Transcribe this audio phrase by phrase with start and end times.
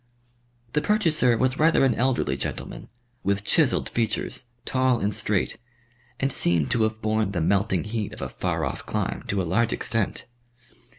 [0.73, 2.89] The purchaser was rather an elderly gentleman,
[3.23, 5.59] with chiselled features, tall and straight,
[6.19, 9.43] and seemed to have borne the melting heat of a far off clime to a
[9.45, 10.25] large extent.